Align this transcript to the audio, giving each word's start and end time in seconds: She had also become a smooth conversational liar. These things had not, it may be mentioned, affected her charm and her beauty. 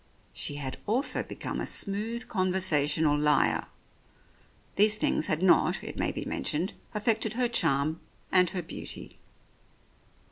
She 0.33 0.55
had 0.55 0.77
also 0.87 1.21
become 1.21 1.61
a 1.61 1.65
smooth 1.67 2.27
conversational 2.27 3.15
liar. 3.19 3.65
These 4.75 4.95
things 4.95 5.27
had 5.27 5.43
not, 5.43 5.83
it 5.83 5.95
may 5.95 6.11
be 6.11 6.25
mentioned, 6.25 6.73
affected 6.95 7.33
her 7.33 7.47
charm 7.47 7.99
and 8.31 8.49
her 8.49 8.63
beauty. 8.63 9.19